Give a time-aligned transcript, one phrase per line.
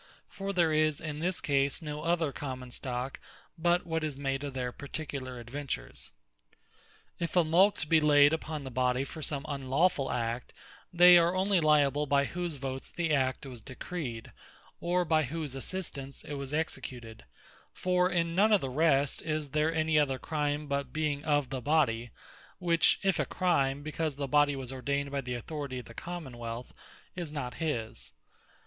[0.27, 3.19] For there is in this case no other common stock,
[3.55, 6.09] but what is made of their particular adventures.
[7.19, 10.53] If a Mulct be layd upon the Body for some unlawfull act,
[10.91, 14.31] they only are lyable by whose votes the act was decreed,
[14.79, 17.23] or by whose assistance it was executed;
[17.71, 21.61] for in none of the rest is there any other crime but being of the
[21.61, 22.09] Body;
[22.57, 26.39] which if a crime, (because the Body was ordeyned by the authority of the Common
[26.39, 26.73] wealth,)
[27.15, 28.13] is not his.